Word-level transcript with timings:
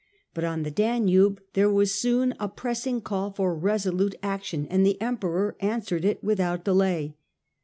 But 0.33 0.43
on 0.45 0.63
the 0.63 0.71
Danube 0.71 1.41
there 1.53 1.69
was 1.71 1.93
soon 1.93 2.33
a 2.39 2.49
pressing 2.49 3.01
call 3.01 3.29
for 3.29 3.53
resolute 3.55 4.15
action, 4.23 4.65
and 4.65 4.83
the 4.83 4.99
Emperor 4.99 5.55
answered 5.61 6.05
it 6.05 6.23
without 6.23 6.65
delay. 6.65 7.13